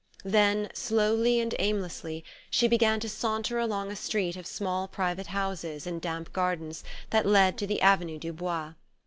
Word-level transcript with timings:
Then, 0.25 0.69
slowly 0.73 1.39
and 1.39 1.53
aimlessly, 1.59 2.23
she 2.49 2.67
began 2.67 2.99
to 3.01 3.07
saunter 3.07 3.59
along 3.59 3.91
a 3.91 3.95
street 3.95 4.35
of 4.35 4.47
small 4.47 4.87
private 4.87 5.27
houses 5.27 5.85
in 5.85 5.99
damp 5.99 6.33
gardens 6.33 6.83
that 7.11 7.23
led 7.27 7.55
to 7.59 7.67
the 7.67 7.81
Avenue 7.81 8.17
du 8.17 8.33
Bois. 8.33 8.73